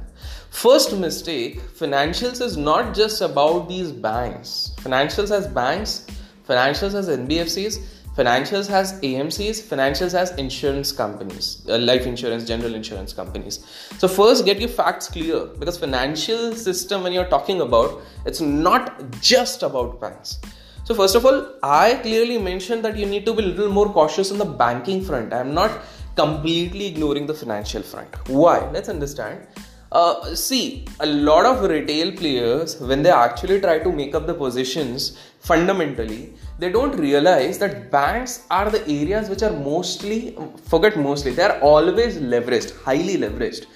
First 0.50 0.96
mistake 0.96 1.60
financials 1.60 2.40
is 2.40 2.56
not 2.56 2.94
just 2.94 3.20
about 3.20 3.68
these 3.68 3.92
banks. 3.92 4.72
Financials 4.76 5.28
has 5.28 5.46
banks, 5.46 6.06
financials 6.48 6.92
has 6.92 7.08
NBFCs, 7.08 7.84
financials 8.16 8.66
has 8.66 8.98
AMCs, 9.00 9.60
financials 9.60 10.12
has 10.12 10.30
insurance 10.38 10.92
companies, 10.92 11.62
uh, 11.68 11.76
life 11.76 12.06
insurance, 12.06 12.44
general 12.44 12.74
insurance 12.74 13.12
companies. 13.12 13.66
So 13.98 14.08
first 14.08 14.46
get 14.46 14.58
your 14.58 14.70
facts 14.70 15.08
clear 15.08 15.44
because 15.44 15.76
financial 15.76 16.54
system 16.54 17.02
when 17.02 17.12
you're 17.12 17.28
talking 17.28 17.60
about 17.60 18.00
it's 18.24 18.40
not 18.40 19.10
just 19.20 19.62
about 19.62 20.00
banks. 20.00 20.38
So 20.86 20.94
first 20.94 21.16
of 21.16 21.26
all, 21.26 21.38
I 21.64 21.94
clearly 22.02 22.38
mentioned 22.38 22.84
that 22.84 22.96
you 22.96 23.06
need 23.06 23.26
to 23.26 23.34
be 23.34 23.42
a 23.42 23.46
little 23.46 23.68
more 23.68 23.92
cautious 23.92 24.30
on 24.30 24.38
the 24.38 24.44
banking 24.44 25.02
front. 25.04 25.34
I'm 25.34 25.52
not 25.52 25.80
completely 26.14 26.86
ignoring 26.86 27.26
the 27.26 27.34
financial 27.34 27.82
front. 27.82 28.14
Why? 28.28 28.70
Let's 28.70 28.88
understand 28.88 29.48
uh, 29.92 30.34
see, 30.34 30.84
a 31.00 31.06
lot 31.06 31.46
of 31.46 31.62
retail 31.68 32.12
players, 32.12 32.80
when 32.80 33.02
they 33.02 33.10
actually 33.10 33.60
try 33.60 33.78
to 33.78 33.92
make 33.92 34.14
up 34.14 34.26
the 34.26 34.34
positions, 34.34 35.18
fundamentally, 35.40 36.34
they 36.58 36.70
don't 36.70 36.96
realize 36.96 37.58
that 37.58 37.90
banks 37.90 38.44
are 38.50 38.68
the 38.68 38.82
areas 38.82 39.28
which 39.28 39.42
are 39.42 39.52
mostly, 39.52 40.36
forget 40.64 40.96
mostly, 40.96 41.32
they 41.32 41.42
are 41.42 41.58
always 41.60 42.18
leveraged, 42.18 42.76
highly 42.82 43.16
leveraged. 43.16 43.66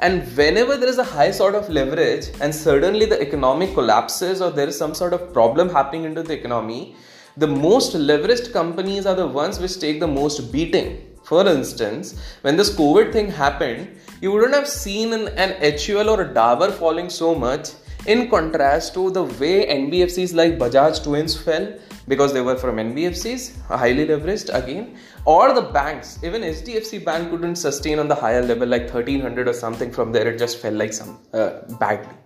And 0.00 0.22
whenever 0.36 0.76
there 0.76 0.88
is 0.88 0.98
a 0.98 1.04
high 1.04 1.32
sort 1.32 1.56
of 1.56 1.68
leverage 1.68 2.28
and 2.40 2.54
suddenly 2.54 3.04
the 3.04 3.20
economic 3.20 3.74
collapses 3.74 4.40
or 4.40 4.50
there 4.52 4.68
is 4.68 4.78
some 4.78 4.94
sort 4.94 5.12
of 5.12 5.32
problem 5.32 5.68
happening 5.68 6.04
into 6.04 6.22
the 6.22 6.34
economy, 6.34 6.94
the 7.36 7.48
most 7.48 7.94
leveraged 7.94 8.52
companies 8.52 9.06
are 9.06 9.16
the 9.16 9.26
ones 9.26 9.58
which 9.58 9.80
take 9.80 9.98
the 9.98 10.06
most 10.06 10.52
beating. 10.52 11.04
For 11.24 11.46
instance, 11.46 12.14
when 12.42 12.56
this 12.56 12.74
COVID 12.76 13.12
thing 13.12 13.28
happened, 13.30 13.88
you 14.20 14.30
wouldn't 14.30 14.54
have 14.54 14.68
seen 14.68 15.12
an, 15.12 15.28
an 15.36 15.56
HUL 15.78 16.10
or 16.10 16.22
a 16.22 16.32
Dabur 16.32 16.72
falling 16.72 17.10
so 17.10 17.34
much 17.34 17.70
in 18.06 18.30
contrast 18.30 18.94
to 18.94 19.10
the 19.10 19.24
way 19.24 19.66
NBFCs 19.66 20.32
like 20.32 20.58
Bajaj 20.58 21.02
Twins 21.02 21.36
fell 21.36 21.74
because 22.08 22.32
they 22.32 22.40
were 22.40 22.56
from 22.56 22.76
NBFCs, 22.76 23.60
highly 23.66 24.06
leveraged 24.06 24.52
again, 24.52 24.96
or 25.24 25.52
the 25.52 25.62
banks. 25.62 26.18
Even 26.24 26.42
HDFC 26.42 27.04
Bank 27.04 27.30
couldn't 27.30 27.56
sustain 27.56 27.98
on 27.98 28.08
the 28.08 28.14
higher 28.14 28.42
level 28.42 28.66
like 28.66 28.82
1300 28.82 29.48
or 29.48 29.52
something 29.52 29.92
from 29.92 30.10
there, 30.12 30.26
it 30.28 30.38
just 30.38 30.58
fell 30.58 30.72
like 30.72 30.92
some 30.92 31.18
uh, 31.32 31.60
badly 31.78 32.16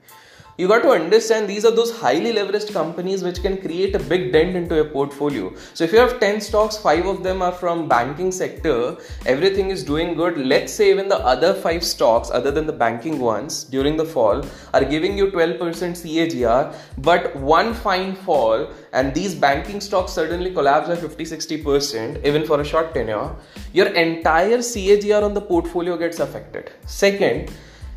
you 0.62 0.69
got 0.69 0.83
to 0.83 0.90
understand 0.90 1.49
these 1.49 1.64
are 1.69 1.73
those 1.76 1.90
highly 2.00 2.33
leveraged 2.35 2.73
companies 2.73 3.23
which 3.26 3.38
can 3.45 3.54
create 3.62 3.97
a 3.97 3.99
big 4.11 4.26
dent 4.35 4.54
into 4.54 4.76
your 4.76 4.85
portfolio. 4.85 5.52
So 5.75 5.83
if 5.83 5.92
you 5.92 5.99
have 5.99 6.21
10 6.21 6.40
stocks 6.40 6.76
5 6.76 7.07
of 7.12 7.23
them 7.25 7.42
are 7.47 7.50
from 7.62 7.88
banking 7.88 8.31
sector 8.31 8.97
everything 9.26 9.71
is 9.71 9.83
doing 9.83 10.14
good. 10.14 10.38
Let's 10.52 10.73
say 10.73 10.90
even 10.90 11.09
the 11.09 11.19
other 11.33 11.52
5 11.54 11.83
stocks 11.83 12.31
other 12.31 12.52
than 12.52 12.69
the 12.69 12.76
banking 12.85 13.19
ones 13.19 13.64
during 13.64 13.97
the 13.97 14.04
fall 14.04 14.45
are 14.73 14.85
giving 14.85 15.19
you 15.19 15.26
12% 15.33 15.99
CAGR 16.02 16.76
but 16.99 17.35
one 17.35 17.75
fine 17.75 18.14
fall 18.14 18.71
and 18.92 19.12
these 19.12 19.35
banking 19.35 19.81
stocks 19.81 20.12
suddenly 20.12 20.54
collapse 20.61 20.87
by 20.87 20.95
50 20.95 21.25
60% 21.25 22.25
even 22.25 22.47
for 22.47 22.61
a 22.61 22.64
short 22.64 22.95
tenure 22.95 23.35
your 23.73 23.88
entire 24.07 24.62
CAGR 24.73 25.23
on 25.25 25.35
the 25.35 25.45
portfolio 25.52 25.97
gets 25.97 26.21
affected. 26.21 26.71
Second 26.87 27.52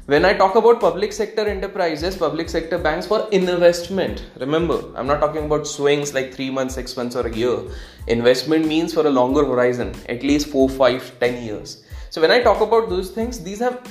when 0.07 0.23
I 0.23 0.33
talk 0.33 0.53
about 0.53 0.79
public 0.79 1.11
sector 1.11 1.47
enterprises, 1.47 2.15
public 2.15 2.47
sector 2.47 2.77
banks 2.77 3.07
for 3.07 3.27
investment, 3.31 4.23
remember, 4.39 4.79
I'm 4.95 5.07
not 5.07 5.19
talking 5.19 5.45
about 5.45 5.65
swings 5.65 6.13
like 6.13 6.31
three 6.31 6.51
months, 6.51 6.75
six 6.75 6.95
months, 6.95 7.15
or 7.15 7.25
a 7.25 7.35
year. 7.35 7.57
Investment 8.05 8.67
means 8.67 8.93
for 8.93 9.07
a 9.07 9.09
longer 9.09 9.43
horizon, 9.43 9.95
at 10.07 10.21
least 10.21 10.49
four, 10.49 10.69
five, 10.69 11.19
ten 11.19 11.43
years. 11.43 11.83
So 12.11 12.21
when 12.21 12.29
I 12.29 12.43
talk 12.43 12.61
about 12.61 12.87
those 12.87 13.09
things, 13.09 13.39
these 13.39 13.57
have 13.59 13.81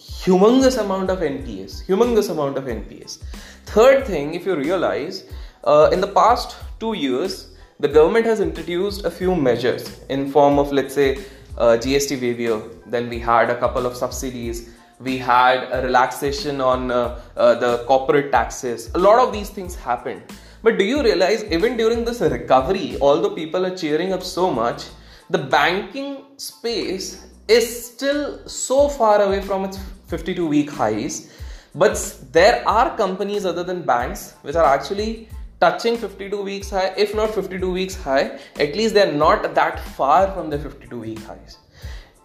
humongous 0.00 0.82
amount 0.82 1.10
of 1.10 1.20
NPS, 1.20 1.86
humongous 1.86 2.28
amount 2.30 2.58
of 2.58 2.64
NPS. 2.64 3.22
Third 3.66 4.04
thing, 4.04 4.34
if 4.34 4.44
you 4.44 4.56
realize, 4.56 5.26
uh, 5.62 5.90
in 5.92 6.00
the 6.00 6.08
past 6.08 6.56
two 6.80 6.94
years, 6.94 7.54
the 7.78 7.86
government 7.86 8.26
has 8.26 8.40
introduced 8.40 9.04
a 9.04 9.10
few 9.12 9.36
measures 9.36 10.00
in 10.08 10.28
form 10.28 10.58
of, 10.58 10.72
let's 10.72 10.94
say, 10.94 11.18
uh, 11.56 11.78
GST 11.80 12.20
waiver. 12.20 12.68
Then 12.86 13.08
we 13.08 13.20
had 13.20 13.48
a 13.48 13.58
couple 13.60 13.86
of 13.86 13.96
subsidies 13.96 14.70
we 15.02 15.18
had 15.18 15.68
a 15.72 15.82
relaxation 15.82 16.60
on 16.60 16.90
uh, 16.90 17.20
uh, 17.36 17.54
the 17.56 17.84
corporate 17.86 18.30
taxes. 18.30 18.90
A 18.94 18.98
lot 18.98 19.18
of 19.18 19.32
these 19.32 19.50
things 19.50 19.74
happened. 19.74 20.22
But 20.62 20.78
do 20.78 20.84
you 20.84 21.02
realize, 21.02 21.44
even 21.44 21.76
during 21.76 22.04
this 22.04 22.20
recovery, 22.20 22.96
although 23.00 23.34
people 23.34 23.66
are 23.66 23.76
cheering 23.76 24.12
up 24.12 24.22
so 24.22 24.50
much, 24.50 24.84
the 25.30 25.38
banking 25.38 26.24
space 26.36 27.26
is 27.48 27.86
still 27.86 28.46
so 28.46 28.88
far 28.88 29.22
away 29.22 29.40
from 29.40 29.64
its 29.64 29.78
52 30.06 30.46
week 30.46 30.70
highs. 30.70 31.32
But 31.74 31.94
there 32.32 32.62
are 32.68 32.96
companies 32.96 33.44
other 33.44 33.64
than 33.64 33.82
banks 33.82 34.34
which 34.42 34.56
are 34.56 34.64
actually 34.64 35.28
touching 35.58 35.96
52 35.96 36.42
weeks 36.42 36.70
high, 36.70 36.92
if 36.96 37.14
not 37.14 37.34
52 37.34 37.70
weeks 37.70 37.94
high, 37.94 38.38
at 38.58 38.76
least 38.76 38.94
they're 38.94 39.12
not 39.12 39.54
that 39.54 39.80
far 39.96 40.32
from 40.32 40.50
the 40.50 40.58
52 40.58 40.98
week 40.98 41.20
highs 41.20 41.58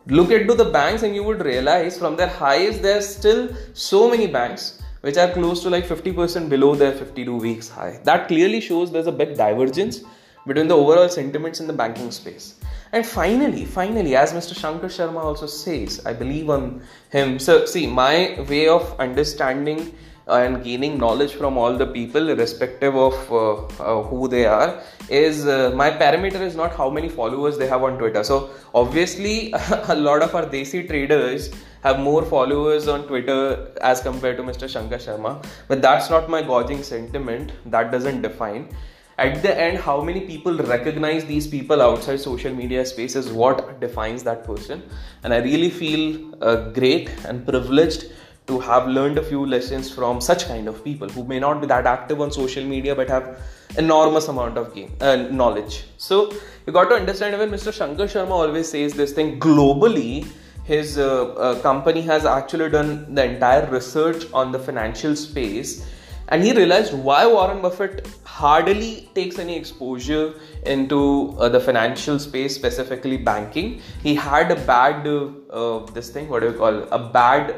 look 0.09 0.31
into 0.31 0.53
the 0.53 0.65
banks 0.65 1.03
and 1.03 1.13
you 1.13 1.23
would 1.23 1.41
realize 1.41 1.97
from 1.97 2.15
their 2.15 2.27
highs 2.27 2.79
there's 2.79 3.07
still 3.07 3.49
so 3.73 4.09
many 4.09 4.27
banks 4.27 4.81
which 5.01 5.17
are 5.17 5.31
close 5.31 5.61
to 5.63 5.69
like 5.69 5.85
50% 5.85 6.49
below 6.49 6.75
their 6.75 6.93
52 6.93 7.35
weeks 7.35 7.69
high. 7.69 7.99
That 8.03 8.27
clearly 8.27 8.61
shows 8.61 8.91
there's 8.91 9.07
a 9.07 9.11
big 9.11 9.37
divergence 9.37 10.01
between 10.45 10.67
the 10.67 10.75
overall 10.75 11.09
sentiments 11.09 11.59
in 11.59 11.67
the 11.67 11.73
banking 11.73 12.11
space. 12.11 12.55
And 12.93 13.05
finally 13.05 13.65
finally 13.65 14.15
as 14.15 14.31
mr 14.31 14.57
shankar 14.57 14.87
sharma 14.87 15.21
also 15.21 15.45
says 15.45 16.05
i 16.05 16.13
believe 16.13 16.49
on 16.49 16.81
him. 17.09 17.37
So 17.37 17.65
see 17.65 17.85
my 17.85 18.39
way 18.49 18.67
of 18.69 18.97
understanding 18.99 19.93
and 20.27 20.63
gaining 20.63 20.97
knowledge 20.97 21.33
from 21.33 21.57
all 21.57 21.77
the 21.77 21.85
people 21.85 22.29
irrespective 22.29 22.95
of 22.95 23.13
uh, 23.31 23.53
uh, 23.83 24.03
who 24.03 24.27
they 24.27 24.45
are 24.45 24.81
is 25.09 25.47
uh, 25.47 25.71
my 25.75 25.89
parameter 25.89 26.41
is 26.41 26.55
not 26.55 26.75
how 26.75 26.89
many 26.89 27.07
followers 27.07 27.57
they 27.57 27.67
have 27.67 27.83
on 27.83 27.97
twitter. 27.97 28.23
So 28.23 28.49
obviously 28.73 29.53
a 29.87 29.95
lot 29.95 30.21
of 30.21 30.35
our 30.35 30.45
desi 30.45 30.87
traders 30.87 31.51
have 31.83 31.99
more 31.99 32.25
followers 32.25 32.87
on 32.87 33.07
twitter 33.07 33.71
as 33.81 34.01
compared 34.01 34.37
to 34.37 34.43
mr 34.43 34.67
shankar 34.67 34.97
sharma 34.97 35.43
but 35.67 35.81
that's 35.81 36.09
not 36.09 36.29
my 36.29 36.41
gauging 36.41 36.83
sentiment. 36.83 37.53
That 37.65 37.91
doesn't 37.91 38.21
define. 38.21 38.69
At 39.17 39.41
the 39.41 39.59
end 39.59 39.79
how 39.79 40.01
many 40.01 40.21
people 40.21 40.57
recognize 40.57 41.25
these 41.25 41.47
people 41.47 41.81
outside 41.81 42.19
social 42.19 42.53
media 42.53 42.85
space 42.85 43.15
is 43.15 43.31
what 43.31 43.79
defines 43.79 44.23
that 44.23 44.43
person. 44.43 44.83
And 45.23 45.33
i 45.33 45.37
really 45.37 45.69
feel 45.69 46.35
uh, 46.41 46.69
great 46.71 47.09
and 47.25 47.45
privileged 47.45 48.11
to 48.47 48.59
have 48.59 48.87
learned 48.87 49.17
a 49.17 49.23
few 49.23 49.45
lessons 49.45 49.91
from 49.91 50.19
such 50.21 50.47
kind 50.47 50.67
of 50.67 50.83
people 50.83 51.09
who 51.09 51.23
may 51.25 51.39
not 51.39 51.59
be 51.61 51.67
that 51.67 51.85
active 51.85 52.21
on 52.21 52.31
social 52.31 52.63
media 52.63 52.95
but 52.95 53.09
have 53.09 53.39
enormous 53.77 54.27
amount 54.27 54.57
of 54.57 54.73
game 54.73 54.91
uh, 55.01 55.15
knowledge. 55.15 55.83
So 55.97 56.31
you 56.65 56.73
got 56.73 56.89
to 56.89 56.95
understand 56.95 57.35
even 57.35 57.49
mr 57.49 57.73
shankar 57.73 58.07
sharma 58.13 58.31
always 58.31 58.69
says 58.69 58.93
this 58.93 59.13
thing 59.13 59.39
globally 59.39 60.27
his 60.63 60.97
uh, 60.97 61.27
uh, 61.33 61.59
company 61.61 62.01
has 62.01 62.25
actually 62.25 62.69
done 62.69 63.13
the 63.15 63.23
entire 63.23 63.65
research 63.67 64.25
on 64.33 64.51
the 64.51 64.59
financial 64.59 65.15
space 65.15 65.87
and 66.29 66.43
he 66.43 66.51
realized 66.51 66.93
why 66.93 67.25
warren 67.25 67.61
buffett 67.61 68.05
hardly 68.23 69.09
takes 69.15 69.39
any 69.39 69.55
exposure 69.55 70.33
into 70.65 70.99
uh, 71.39 71.47
the 71.47 71.59
financial 71.59 72.19
space 72.19 72.53
specifically 72.53 73.17
banking. 73.17 73.81
He 74.03 74.13
had 74.13 74.51
a 74.51 74.55
bad 74.55 75.07
uh, 75.07 75.29
uh, 75.49 75.85
this 75.91 76.09
thing 76.09 76.27
what 76.27 76.41
do 76.41 76.47
you 76.47 76.57
call 76.57 76.83
a 76.91 76.99
bad 76.99 77.55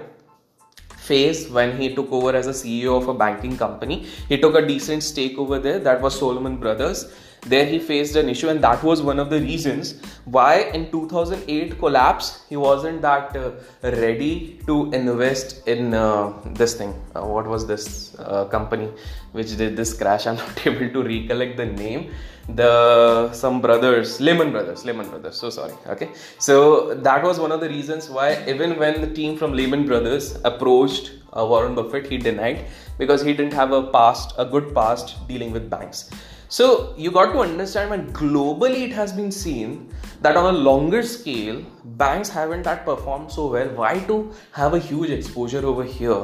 phase 1.10 1.50
when 1.58 1.78
he 1.80 1.88
took 1.96 2.12
over 2.12 2.36
as 2.42 2.48
a 2.48 2.56
CEO 2.62 2.98
of 3.01 3.08
a 3.08 3.13
banking 3.24 3.56
company. 3.58 3.98
He 4.28 4.38
took 4.44 4.56
a 4.56 4.66
decent 4.74 5.04
stake 5.04 5.38
over 5.38 5.60
there, 5.60 5.80
that 5.80 6.01
was 6.01 6.20
Salomon 6.20 6.58
Brothers. 6.58 7.06
There 7.41 7.65
he 7.65 7.79
faced 7.79 8.15
an 8.15 8.29
issue, 8.29 8.50
and 8.50 8.63
that 8.63 8.84
was 8.84 9.01
one 9.01 9.19
of 9.19 9.29
the 9.29 9.39
reasons 9.39 10.01
why 10.25 10.69
in 10.74 10.91
2008 10.91 11.79
collapse 11.79 12.46
he 12.50 12.58
wasn't 12.58 13.01
that 13.01 13.36
uh, 13.36 13.51
ready 13.84 14.60
to 14.67 14.91
invest 14.91 15.67
in 15.67 15.93
uh, 15.93 16.34
this 16.46 16.75
thing. 16.75 16.93
Uh, 17.15 17.22
what 17.22 17.48
was 17.48 17.65
this 17.65 18.15
uh, 18.19 18.46
company 18.46 18.89
which 19.31 19.55
did 19.58 19.75
this 19.75 19.93
crash? 19.93 20.27
I'm 20.27 20.36
not 20.43 20.67
able 20.67 20.89
to 20.89 21.03
recollect 21.03 21.58
the 21.58 21.65
name 21.65 22.12
the 22.55 23.31
some 23.31 23.62
brothers 23.62 24.19
lehman 24.19 24.51
brothers 24.51 24.84
lehman 24.84 25.08
brothers 25.08 25.36
so 25.36 25.50
sorry 25.50 25.74
okay 25.88 26.10
so 26.39 26.96
that 26.96 27.24
was 27.24 27.39
one 27.39 27.51
of 27.51 27.60
the 27.62 27.69
reasons 27.69 28.10
why 28.10 28.43
even 28.48 28.77
when 28.79 29.01
the 29.01 29.08
team 29.13 29.38
from 29.38 29.53
lehman 29.53 29.86
brothers 29.86 30.36
approached 30.43 31.12
uh, 31.34 31.46
warren 31.46 31.75
buffett 31.75 32.08
he 32.08 32.17
denied 32.17 32.65
because 33.00 33.24
he 33.24 33.34
didn't 33.34 33.53
have 33.62 33.72
a 33.72 33.82
past 33.98 34.36
a 34.38 34.46
good 34.46 34.74
past 34.75 35.15
dealing 35.27 35.51
with 35.51 35.70
banks 35.70 36.12
so 36.58 36.94
you 36.98 37.12
got 37.18 37.34
to 37.34 37.39
understand 37.39 37.89
when 37.89 38.06
globally 38.22 38.84
it 38.88 38.94
has 39.01 39.12
been 39.13 39.32
seen 39.32 39.75
that 40.22 40.38
on 40.38 40.53
a 40.53 40.58
longer 40.70 41.01
scale 41.01 41.62
banks 42.06 42.29
haven't 42.29 42.63
that 42.72 42.86
performed 42.86 43.32
so 43.32 43.48
well 43.58 43.70
why 43.82 43.94
to 44.13 44.18
have 44.51 44.74
a 44.74 44.79
huge 44.79 45.10
exposure 45.10 45.65
over 45.74 45.84
here 45.84 46.24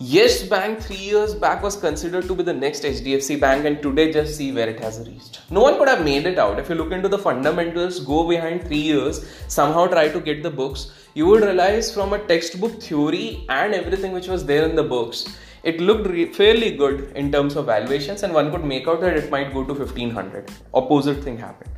Yes 0.00 0.42
Bank 0.42 0.80
three 0.80 0.96
years 0.96 1.36
back 1.36 1.62
was 1.62 1.76
considered 1.76 2.26
to 2.26 2.34
be 2.34 2.42
the 2.42 2.52
next 2.52 2.82
HDFC 2.82 3.38
Bank, 3.38 3.64
and 3.64 3.80
today 3.80 4.12
just 4.12 4.36
see 4.36 4.50
where 4.50 4.68
it 4.68 4.80
has 4.80 4.98
reached. 5.06 5.40
No 5.52 5.62
one 5.62 5.78
could 5.78 5.88
have 5.88 6.04
made 6.04 6.26
it 6.26 6.36
out. 6.36 6.58
If 6.58 6.68
you 6.68 6.74
look 6.74 6.90
into 6.90 7.08
the 7.08 7.16
fundamentals, 7.16 8.00
go 8.00 8.28
behind 8.28 8.64
three 8.64 8.82
years, 8.90 9.24
somehow 9.46 9.86
try 9.86 10.08
to 10.08 10.20
get 10.20 10.42
the 10.42 10.50
books, 10.50 10.90
you 11.14 11.26
would 11.26 11.44
realize 11.44 11.94
from 11.94 12.12
a 12.12 12.18
textbook 12.18 12.82
theory 12.82 13.46
and 13.48 13.72
everything 13.72 14.10
which 14.10 14.26
was 14.26 14.44
there 14.44 14.68
in 14.68 14.74
the 14.74 14.82
books, 14.82 15.38
it 15.64 15.80
looked 15.80 16.06
re- 16.06 16.32
fairly 16.32 16.76
good 16.76 17.12
in 17.16 17.32
terms 17.32 17.56
of 17.56 17.66
valuations, 17.66 18.22
and 18.22 18.32
one 18.32 18.50
could 18.50 18.64
make 18.64 18.86
out 18.86 19.00
that 19.00 19.16
it 19.16 19.30
might 19.30 19.52
go 19.52 19.64
to 19.64 19.72
1500. 19.72 20.50
Opposite 20.72 21.22
thing 21.24 21.38
happened. 21.38 21.70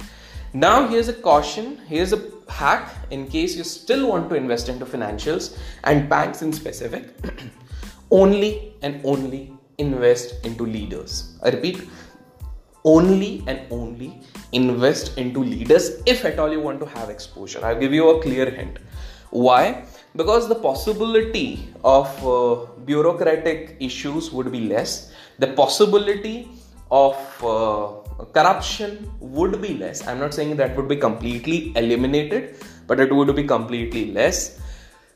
Now, 0.52 0.88
here's 0.88 1.09
a 1.09 1.12
caution, 1.12 1.78
here's 1.87 2.12
a 2.12 2.23
hack 2.49 2.95
in 3.11 3.26
case 3.26 3.57
you 3.57 3.64
still 3.64 4.09
want 4.09 4.28
to 4.31 4.37
invest 4.37 4.69
into 4.69 4.87
financials 4.87 5.59
and 5.85 6.09
banks 6.09 6.43
in 6.43 6.52
specific. 6.52 7.14
only 8.11 8.75
and 8.83 9.00
only 9.05 9.52
invest 9.78 10.45
into 10.45 10.64
leaders. 10.64 11.38
I 11.43 11.50
repeat, 11.50 11.83
only 12.85 13.45
and 13.47 13.61
only 13.71 14.21
invest 14.52 15.19
into 15.19 15.40
leaders 15.40 16.02
if 16.07 16.25
at 16.25 16.38
all 16.38 16.50
you 16.52 16.61
want 16.61 16.81
to 16.81 16.87
have 16.87 17.11
exposure. 17.11 17.64
I'll 17.64 17.78
give 17.78 17.93
you 17.93 18.09
a 18.11 18.23
clear 18.23 18.49
hint. 18.49 18.78
Why? 19.31 19.85
Because 20.16 20.49
the 20.49 20.54
possibility 20.54 21.68
of 21.85 22.08
uh, 22.26 22.66
bureaucratic 22.85 23.76
issues 23.80 24.30
would 24.32 24.50
be 24.50 24.61
less, 24.61 25.12
the 25.38 25.49
possibility 25.49 26.49
of 26.90 27.16
uh, 27.44 28.25
corruption 28.32 29.11
would 29.20 29.61
be 29.61 29.75
less. 29.75 30.06
I'm 30.06 30.18
not 30.18 30.32
saying 30.32 30.56
that 30.56 30.76
would 30.76 30.88
be 30.88 30.96
completely 30.96 31.73
eliminated, 31.76 32.56
but 32.87 32.99
it 33.00 33.12
would 33.14 33.35
be 33.37 33.44
completely 33.44 34.12
less 34.12 34.61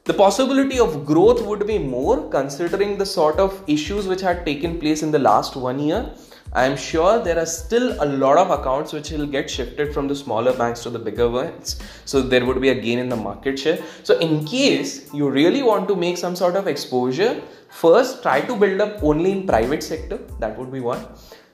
the 0.05 0.15
possibility 0.15 0.79
of 0.81 1.05
growth 1.05 1.41
would 1.47 1.67
be 1.67 1.79
more 1.79 2.29
considering 2.31 2.97
the 2.97 3.05
sort 3.05 3.39
of 3.39 3.63
issues 3.69 4.09
which 4.09 4.23
had 4.23 4.47
taken 4.47 4.81
place 4.81 5.03
in 5.03 5.11
the 5.11 5.19
last 5.19 5.57
one 5.57 5.79
year. 5.79 6.11
I 6.53 6.65
am 6.65 6.77
sure 6.77 7.23
there 7.23 7.39
are 7.39 7.47
still 7.47 7.97
a 8.03 8.07
lot 8.07 8.37
of 8.37 8.51
accounts 8.51 8.93
which 8.93 9.13
will 9.13 9.27
get 9.27 9.49
shifted 9.49 9.95
from 9.95 10.09
the 10.09 10.17
smaller 10.17 10.53
banks 10.53 10.83
to 10.83 10.91
the 10.91 10.99
bigger 10.99 11.29
ones. 11.29 11.79
So 12.05 12.23
there 12.23 12.45
would 12.45 12.61
be 12.61 12.71
a 12.71 12.75
gain 12.75 12.99
in 12.99 13.09
the 13.09 13.15
market 13.15 13.57
share. 13.57 13.79
So 14.03 14.19
in 14.19 14.45
case 14.45 15.15
you 15.15 15.31
really 15.31 15.63
want 15.63 15.87
to 15.87 15.95
make 15.95 16.19
some 16.19 16.35
sort 16.35 16.57
of 16.57 16.67
exposure, 16.67 17.41
first 17.69 18.23
try 18.23 18.41
to 18.41 18.57
build 18.57 18.81
up 18.81 19.01
only 19.01 19.31
in 19.31 19.47
private 19.47 19.85
sector. 19.85 20.19
That 20.41 20.59
would 20.59 20.73
be 20.73 20.81
one. 20.81 21.07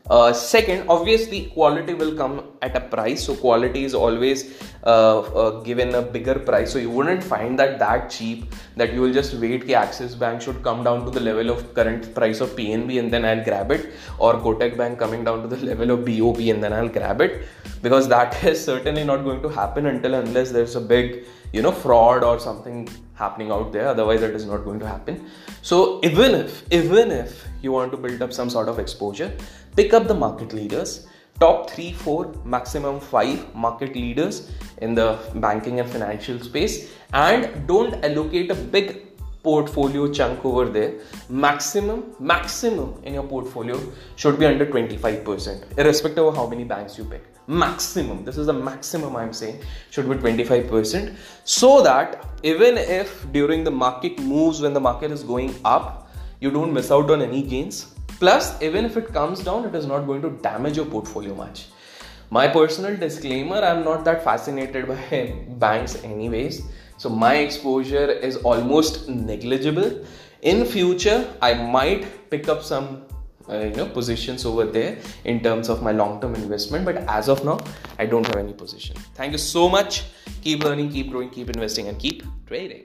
Uh, 0.08 0.32
second, 0.32 0.88
obviously, 0.88 1.46
quality 1.46 1.94
will 1.94 2.14
come 2.14 2.44
at 2.62 2.76
a 2.76 2.80
price. 2.80 3.24
So 3.24 3.34
quality 3.34 3.84
is 3.84 3.94
always 3.94 4.62
uh, 4.84 5.20
uh, 5.20 5.60
given 5.62 5.94
a 5.94 6.02
bigger 6.02 6.38
price. 6.38 6.72
So 6.72 6.78
you 6.78 6.90
wouldn't 6.90 7.24
find 7.24 7.58
that 7.58 7.78
that 7.80 8.08
cheap 8.10 8.54
that 8.76 8.92
you 8.92 9.00
will 9.00 9.12
just 9.12 9.34
wait. 9.34 9.66
Ki 9.66 9.74
Axis 9.74 10.14
Bank 10.14 10.40
should 10.40 10.62
come 10.62 10.84
down 10.84 11.04
to 11.04 11.10
the 11.10 11.20
level 11.20 11.50
of 11.50 11.74
current 11.74 12.14
price 12.14 12.40
of 12.40 12.50
PNB 12.50 13.00
and 13.00 13.12
then 13.12 13.24
I'll 13.24 13.42
grab 13.42 13.72
it, 13.72 13.94
or 14.18 14.34
Kotak 14.34 14.76
Bank 14.76 14.98
coming 14.98 15.24
down 15.24 15.42
to 15.42 15.48
the 15.48 15.56
level 15.64 15.90
of 15.90 16.04
BOB 16.04 16.38
and 16.54 16.62
then 16.62 16.72
I'll 16.72 16.88
grab 16.88 17.20
it, 17.20 17.46
because 17.82 18.06
that 18.08 18.44
is 18.52 18.64
certainly 18.64 19.02
not 19.02 19.24
going 19.24 19.42
to 19.42 19.48
happen 19.48 19.86
until 19.86 20.14
unless 20.14 20.52
there's 20.52 20.76
a 20.76 20.80
big 20.80 21.24
you 21.52 21.62
know 21.62 21.72
fraud 21.72 22.24
or 22.24 22.38
something 22.38 22.88
happening 23.14 23.50
out 23.50 23.72
there. 23.72 23.88
Otherwise 23.88 24.22
it 24.22 24.34
is 24.34 24.46
not 24.46 24.64
going 24.64 24.78
to 24.80 24.86
happen. 24.86 25.28
So 25.62 26.00
even 26.02 26.34
if 26.34 26.64
even 26.70 27.10
if 27.10 27.46
you 27.62 27.72
want 27.72 27.90
to 27.92 27.96
build 27.96 28.22
up 28.22 28.32
some 28.32 28.50
sort 28.50 28.68
of 28.68 28.78
exposure 28.78 29.32
pick 29.76 29.92
up 29.92 30.08
the 30.08 30.14
market 30.14 30.52
leaders. 30.52 31.06
Top 31.38 31.68
3 31.70 31.92
4 31.92 32.34
maximum 32.44 32.98
5 32.98 33.54
market 33.54 33.94
leaders 33.94 34.50
in 34.78 34.94
the 34.94 35.18
banking 35.34 35.80
and 35.80 35.90
financial 35.90 36.38
space. 36.40 36.90
And 37.12 37.66
don't 37.66 38.02
allocate 38.02 38.50
a 38.50 38.54
big 38.54 39.02
portfolio 39.42 40.10
chunk 40.10 40.44
over 40.44 40.64
there, 40.64 40.94
maximum, 41.28 42.14
maximum 42.18 43.00
in 43.04 43.14
your 43.14 43.22
portfolio 43.22 43.78
should 44.16 44.40
be 44.40 44.46
under 44.46 44.66
25%, 44.66 45.78
irrespective 45.78 46.24
of 46.24 46.34
how 46.34 46.46
many 46.48 46.64
banks 46.64 46.98
you 46.98 47.04
pick. 47.04 47.35
Maximum, 47.46 48.24
this 48.24 48.38
is 48.38 48.46
the 48.46 48.52
maximum 48.52 49.16
I'm 49.16 49.32
saying, 49.32 49.60
should 49.90 50.08
be 50.08 50.16
25%. 50.16 51.14
So 51.44 51.82
that 51.82 52.24
even 52.42 52.76
if 52.76 53.30
during 53.32 53.64
the 53.64 53.70
market 53.70 54.18
moves, 54.18 54.60
when 54.60 54.72
the 54.72 54.80
market 54.80 55.10
is 55.10 55.22
going 55.22 55.54
up, 55.64 56.10
you 56.40 56.50
don't 56.50 56.72
miss 56.72 56.90
out 56.90 57.10
on 57.10 57.22
any 57.22 57.42
gains. 57.42 57.94
Plus, 58.18 58.60
even 58.62 58.84
if 58.84 58.96
it 58.96 59.12
comes 59.12 59.40
down, 59.40 59.64
it 59.64 59.74
is 59.74 59.86
not 59.86 60.00
going 60.06 60.22
to 60.22 60.30
damage 60.30 60.76
your 60.76 60.86
portfolio 60.86 61.34
much. 61.34 61.66
My 62.30 62.48
personal 62.48 62.96
disclaimer 62.96 63.56
I'm 63.56 63.84
not 63.84 64.04
that 64.04 64.24
fascinated 64.24 64.88
by 64.88 65.44
banks, 65.58 66.02
anyways 66.02 66.62
so 66.98 67.08
my 67.08 67.34
exposure 67.36 68.10
is 68.10 68.36
almost 68.38 69.08
negligible 69.08 70.04
in 70.42 70.64
future 70.64 71.18
i 71.42 71.52
might 71.52 72.30
pick 72.30 72.48
up 72.48 72.62
some 72.62 73.02
uh, 73.48 73.58
you 73.58 73.76
know 73.76 73.86
positions 73.86 74.44
over 74.44 74.64
there 74.64 74.98
in 75.24 75.40
terms 75.40 75.68
of 75.68 75.82
my 75.82 75.92
long 75.92 76.20
term 76.20 76.34
investment 76.34 76.84
but 76.84 76.96
as 77.08 77.28
of 77.28 77.44
now 77.44 77.58
i 77.98 78.06
don't 78.06 78.26
have 78.26 78.36
any 78.36 78.52
position. 78.52 78.96
Thank 79.14 79.32
you 79.32 79.38
so 79.38 79.68
much. 79.68 80.04
Keep 80.42 80.64
learning 80.64 80.90
keep 80.90 81.10
growing 81.10 81.30
keep 81.30 81.50
investing 81.50 81.88
and 81.88 81.98
keep 81.98 82.22
trading 82.46 82.84